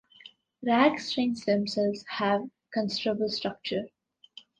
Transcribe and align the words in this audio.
Rag 0.63 0.99
strains 0.99 1.45
themselves 1.45 2.03
have 2.07 2.41
considerable 2.73 3.29
structure. 3.29 3.83